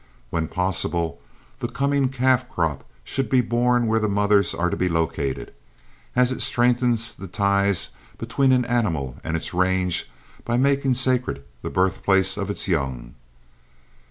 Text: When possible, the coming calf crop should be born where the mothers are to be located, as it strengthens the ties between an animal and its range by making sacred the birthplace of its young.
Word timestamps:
When 0.31 0.47
possible, 0.47 1.21
the 1.59 1.67
coming 1.67 2.09
calf 2.09 2.49
crop 2.49 2.83
should 3.03 3.29
be 3.29 3.39
born 3.41 3.85
where 3.85 3.99
the 3.99 4.09
mothers 4.09 4.55
are 4.55 4.71
to 4.71 4.75
be 4.75 4.89
located, 4.89 5.53
as 6.15 6.31
it 6.31 6.41
strengthens 6.41 7.13
the 7.13 7.27
ties 7.27 7.89
between 8.17 8.51
an 8.51 8.65
animal 8.65 9.17
and 9.23 9.37
its 9.37 9.53
range 9.53 10.09
by 10.43 10.57
making 10.57 10.95
sacred 10.95 11.43
the 11.61 11.69
birthplace 11.69 12.35
of 12.35 12.49
its 12.49 12.67
young. 12.67 13.13